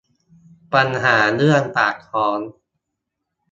[0.73, 2.39] ปัญหาเรื่องปากท้อง